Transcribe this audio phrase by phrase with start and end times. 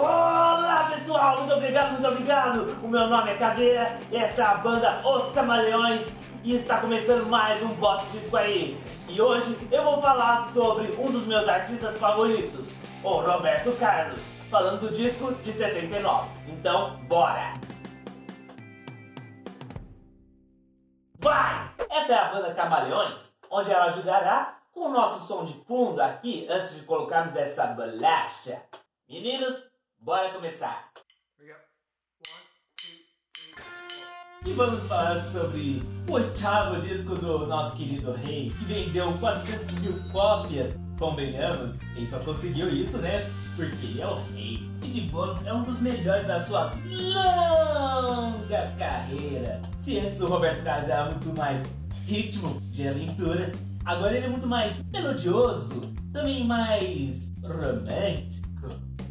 [0.00, 2.78] Olá pessoal, muito obrigado, muito obrigado.
[2.84, 6.06] O meu nome é Caveira e essa é a banda Os Camaleões
[6.44, 8.80] e está começando mais um Bot Disco aí.
[9.08, 12.68] E hoje eu vou falar sobre um dos meus artistas favoritos,
[13.02, 16.30] o Roberto Carlos, falando do disco de 69.
[16.46, 17.54] Então, bora!
[21.18, 21.72] Vai!
[21.90, 26.46] Essa é a banda Camaleões, onde ela ajudará com o nosso som de fundo aqui
[26.48, 28.62] antes de colocarmos essa bolacha.
[29.08, 29.67] Meninos,
[30.00, 30.90] bora começar!
[34.46, 40.08] E vamos falar sobre o oitavo disco do nosso querido rei, que vendeu 400 mil
[40.10, 40.74] cópias.
[40.98, 43.26] Convenhamos, ele só conseguiu isso, né?
[43.56, 44.58] Porque ele é o rei.
[44.82, 49.60] E de bônus é um dos melhores da sua longa carreira.
[49.82, 51.62] Se antes o Roberto Carlos era muito mais
[52.06, 53.52] ritmo de aventura,
[53.84, 58.47] agora ele é muito mais melodioso, também mais romântico.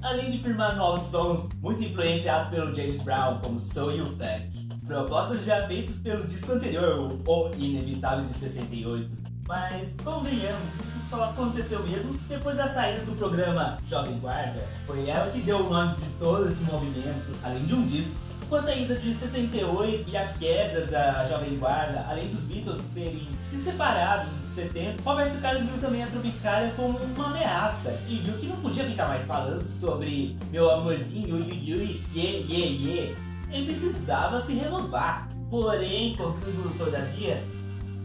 [0.01, 4.67] Além de firmar novos sons muito influenciados pelo James Brown, como Soul o Funk.
[4.85, 9.09] Propostas já feitas pelo disco anterior, o Inevitável de 68.
[9.47, 14.67] Mas, convenhamos, isso só aconteceu mesmo depois da saída do programa Jovem Guarda.
[14.85, 18.15] Foi ela que deu o nome de todo esse movimento, além de um disco.
[18.49, 23.27] Com a saída de 68 e a queda da Jovem Guarda, além dos Beatles terem
[23.49, 28.47] se separado 70, Roberto Carlos viu também a Tropicália como uma ameaça e viu que
[28.47, 33.15] não podia ficar mais falando sobre meu amorzinho, yui, yui, ye, ye, ye.
[33.51, 35.29] Ele precisava se renovar.
[35.51, 37.41] Porém, contudo, todavia,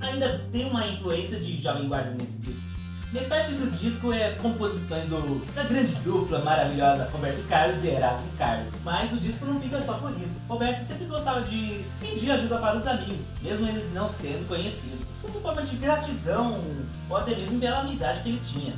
[0.00, 2.71] ainda tem uma influência de Jovem Guarda nesse disco.
[3.12, 8.72] Metade do disco é composições do, da grande dupla maravilhosa Roberto Carlos e Erasmo Carlos.
[8.82, 10.40] Mas o disco não fica só por isso.
[10.48, 15.40] Roberto sempre gostava de pedir ajuda para os amigos, mesmo eles não sendo conhecidos, como
[15.42, 16.58] forma de gratidão
[17.10, 18.74] ou até mesmo pela amizade que ele tinha.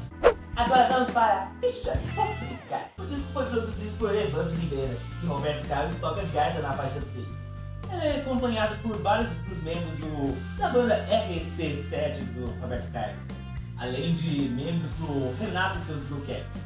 [0.57, 2.81] Agora vamos para Técnica.
[2.99, 7.25] O disco foi produzido por Evandro Ribeira e Roberto Carlos toca gaita na faixa 6.
[7.93, 9.31] Ele é acompanhado por vários
[9.63, 13.34] membros do, da banda RC7 do Roberto Carlos,
[13.79, 16.63] além de membros do Renato e seus Blue Cats,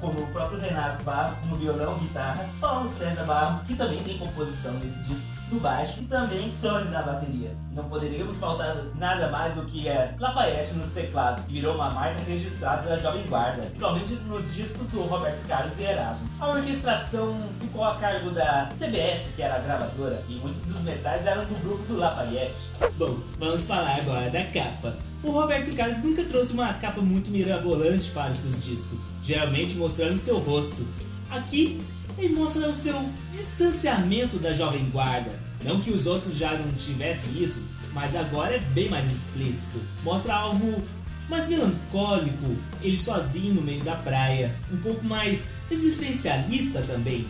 [0.00, 4.18] como o próprio Renato Barros no violão e guitarra, Paulo César Barros, que também tem
[4.18, 7.56] composição nesse disco, no baixo e também Tony na bateria.
[7.72, 12.20] Não poderíamos faltar nada mais do que a Lafayette nos teclados, que virou uma marca
[12.22, 16.28] registrada da Jovem Guarda, principalmente nos discos do Roberto Carlos e Erasmo.
[16.40, 21.26] A orquestração ficou a cargo da CBS, que era a gravadora, e muitos dos metais
[21.26, 22.56] eram do grupo do Lafayette.
[22.96, 24.96] Bom, vamos falar agora da capa.
[25.22, 30.38] O Roberto Carlos nunca trouxe uma capa muito mirabolante para seus discos, geralmente mostrando seu
[30.38, 30.86] rosto.
[31.30, 31.80] Aqui
[32.18, 35.30] ele mostra o seu distanciamento da Jovem Guarda.
[35.64, 39.80] Não que os outros já não tivessem isso, mas agora é bem mais explícito.
[40.02, 40.82] Mostra algo
[41.28, 47.26] mais melancólico, ele sozinho no meio da praia, um pouco mais existencialista também.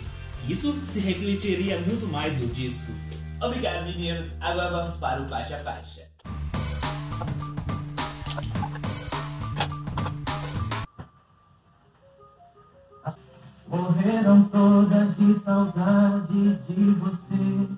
[0.49, 2.91] Isso se refletiria muito mais no disco.
[3.43, 4.33] Obrigado, meninos.
[4.41, 6.09] Agora vamos para o faixa faixa.
[13.69, 17.69] Morreram todas de saudade de você.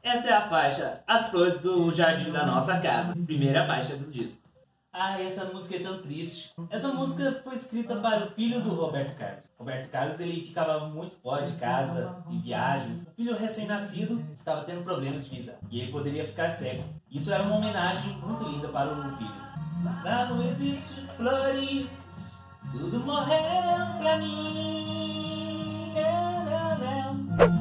[0.00, 4.40] Essa é a faixa As Flores do Jardim da Nossa Casa, primeira faixa do disco.
[4.92, 6.52] Ah, essa música é tão triste.
[6.70, 9.44] Essa música foi escrita para o filho do Roberto Carlos.
[9.58, 13.02] Roberto Carlos ele ficava muito fora de casa, em viagens.
[13.02, 16.84] O filho recém-nascido estava tendo problemas de visão e ele poderia ficar cego.
[17.10, 19.42] Isso era uma homenagem muito linda para o filho.
[20.04, 21.88] Lá não existe flores,
[22.70, 25.01] tudo morreu pra mim.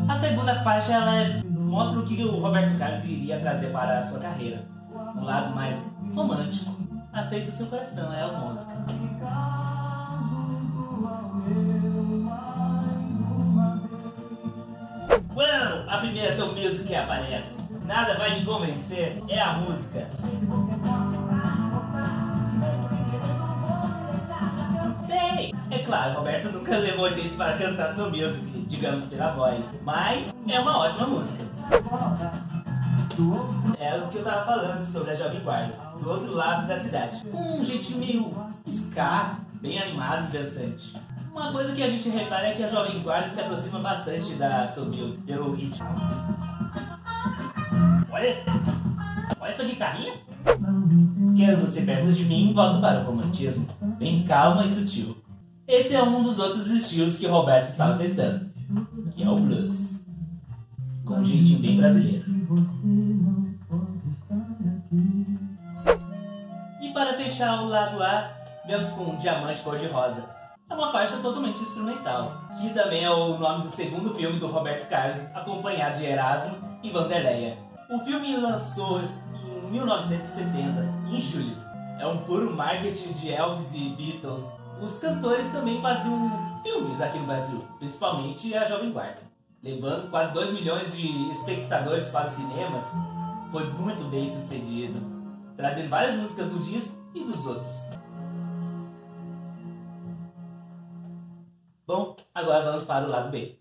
[0.08, 4.02] A segunda faixa ela é, mostra o que o Roberto Carlos iria trazer para a
[4.08, 4.64] sua carreira.
[5.16, 5.84] Um lado mais
[6.14, 6.76] romântico.
[7.12, 8.74] Aceita o seu coração, é a música.
[15.36, 15.84] Uau!
[15.88, 17.58] A primeira Soul Music aparece.
[17.86, 20.08] Nada vai me convencer, é a música.
[26.02, 29.64] É claro, Roberto nunca levou jeito para cantar Soul Music, digamos pela voz.
[29.84, 31.46] Mas é uma ótima música.
[33.80, 37.24] É o que eu tava falando sobre a Jovem Guarda, do outro lado da cidade.
[37.28, 38.34] Com um jeitinho meio
[38.68, 41.00] ska, bem animado e dançante.
[41.32, 44.66] Uma coisa que a gente repara é que a Jovem Guarda se aproxima bastante da
[44.66, 45.88] Soul Music pelo ritmo.
[48.10, 48.38] Olha!
[49.40, 50.14] Olha essa guitarrinha!
[51.38, 53.68] Quero você perto de mim e volto para o romantismo,
[54.00, 55.21] bem calma e sutil.
[55.68, 58.52] Esse é um dos outros estilos que Roberto estava testando,
[59.14, 60.06] que é o blues,
[61.06, 62.26] com um jeitinho bem brasileiro.
[66.82, 68.32] E para fechar o lado A,
[68.66, 70.26] vemos com um diamante cor-de-rosa.
[70.70, 74.88] é uma faixa totalmente instrumental, que também é o nome do segundo filme do Roberto
[74.90, 77.58] Carlos, acompanhado de Erasmo e Vanderleia.
[77.90, 81.58] O filme lançou em 1970, em julho.
[82.00, 84.61] É um puro marketing de Elvis e Beatles.
[84.82, 89.22] Os cantores também faziam filmes aqui no Brasil, principalmente a Jovem Guarda.
[89.62, 92.84] Levando quase 2 milhões de espectadores para os cinemas,
[93.52, 95.00] foi muito bem sucedido,
[95.56, 97.76] trazendo várias músicas do disco e dos outros.
[101.86, 103.56] Bom, agora vamos para o lado B.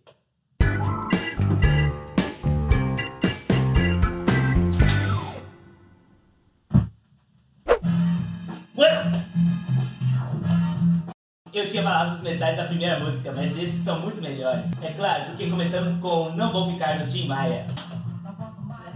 [11.53, 14.71] Eu tinha falado dos metais da primeira música, mas esses são muito melhores.
[14.81, 17.67] É claro, porque começamos com Não Vou Ficar no Tim Maia.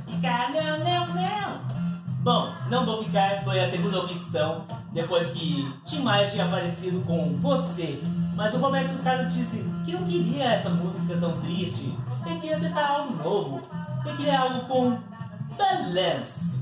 [0.08, 1.64] Ficar, não, não, não.
[2.22, 7.36] Bom, Não Vou Ficar foi a segunda opção, depois que Tim Maia tinha aparecido com
[7.40, 8.00] Você.
[8.36, 11.92] Mas o Roberto Carlos disse que não queria essa música tão triste.
[12.24, 13.62] Ele queria testar algo novo.
[14.06, 14.98] Ele queria algo com
[15.56, 16.54] balance.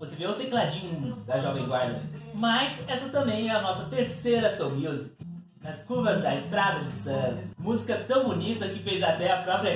[0.00, 2.23] Você vê o tecladinho da Jovem Guarda.
[2.34, 5.14] Mas essa também é a nossa terceira Soul Music.
[5.62, 7.50] Nas curvas da Estrada de Santos.
[7.56, 9.70] Música tão bonita que fez até a própria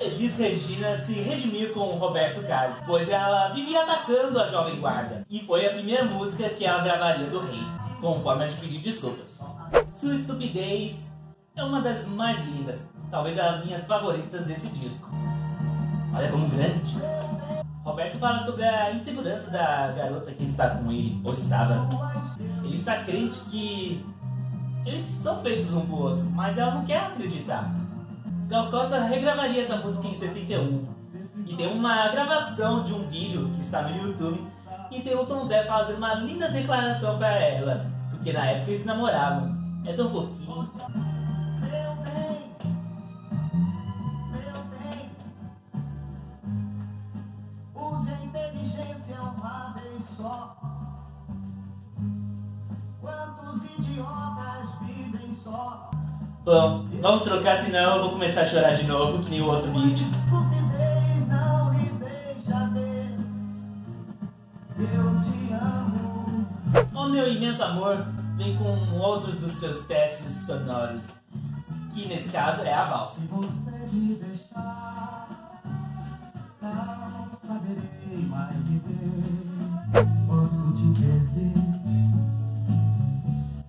[0.00, 5.24] Elis Regina se redimir com o Roberto Carlos, pois ela vivia atacando a Jovem Guarda.
[5.30, 7.62] E foi a primeira música que ela gravaria do rei,
[8.00, 9.38] com forma de pedir desculpas.
[9.96, 11.10] Sua estupidez
[11.56, 15.08] é uma das mais lindas, talvez as minhas favoritas desse disco.
[16.12, 16.98] Olha como grande.
[17.84, 21.86] Roberto fala sobre a insegurança da garota que está com ele, ou estava.
[22.64, 24.04] Ele está crente que
[24.86, 27.70] eles são feitos um pro outro, mas ela não quer acreditar.
[28.48, 30.88] Gal Costa regravaria essa música em 71.
[31.46, 34.40] E tem uma gravação de um vídeo que está no YouTube
[34.90, 38.86] e tem o Tom Zé fazendo uma linda declaração para ela, porque na época eles
[38.86, 39.54] namoravam.
[39.84, 40.70] É tão fofinho.
[56.44, 59.72] Bom, vamos trocar, senão eu vou começar a chorar de novo, que nem o outro
[59.72, 60.06] vídeo.
[60.06, 63.16] Estupidez não lhe deixa ver.
[64.78, 66.46] Eu te amo.
[66.92, 68.06] O meu imenso amor
[68.36, 71.06] vem com outros dos seus testes sonoros,
[71.94, 73.22] que nesse caso é a valsa.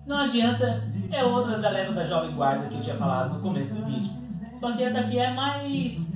[0.06, 3.74] Não adianta, é outra da leva da Jovem Guarda que eu tinha falado no começo
[3.74, 4.12] do vídeo.
[4.58, 6.06] Só que essa aqui é mais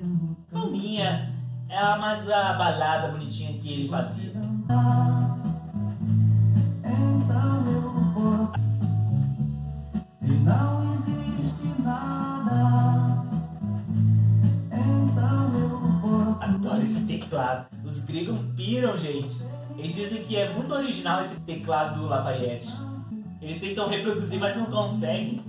[0.50, 1.32] calminha,
[1.68, 4.32] é a mais a balada bonitinha que ele fazia.
[16.40, 17.66] Adoro esse teclado.
[17.84, 19.36] Os gregos piram, gente.
[19.76, 22.89] Eles dizem que é muito original esse teclado do Lafayette.
[23.40, 25.42] Eles tentam reproduzir, mas não conseguem.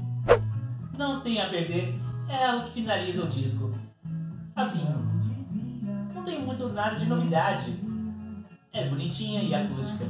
[0.97, 1.99] Não tem a perder,
[2.29, 3.73] é o que finaliza o disco.
[4.55, 4.85] Assim,
[6.13, 7.75] não tem muito nada de novidade.
[8.73, 10.05] É bonitinha e acústica.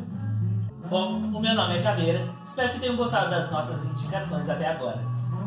[0.89, 2.27] Bom, o meu nome é Caveira.
[2.43, 4.99] Espero que tenham gostado das nossas indicações até agora.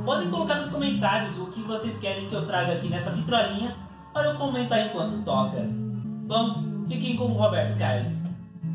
[0.04, 3.76] Podem colocar nos comentários o que vocês querem que eu traga aqui nessa vitrolinha
[4.12, 5.66] para eu comentar enquanto toca.
[6.26, 8.12] Bom, fiquem com o Roberto Carlos.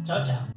[0.06, 0.50] Tchau, tchau.